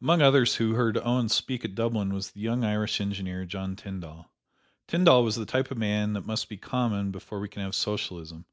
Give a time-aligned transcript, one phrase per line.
[0.00, 4.26] Among others who heard Owen speak at Dublin was the young Irish engineer, John Tyndall.
[4.88, 8.44] Tyndall was the type of man that must be common before we can have Socialism.